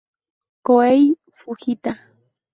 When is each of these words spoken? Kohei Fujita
Kohei 0.65 1.13
Fujita 1.37 1.91